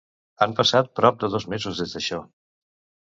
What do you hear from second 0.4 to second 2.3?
Han passat prop de dos mesos des d'això.